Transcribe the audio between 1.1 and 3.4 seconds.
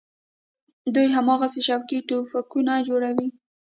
هماغسې شوقي ټوپکې جوړوي.